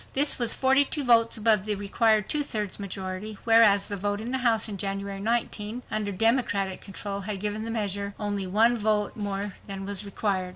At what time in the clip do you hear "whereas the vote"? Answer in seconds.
3.43-4.19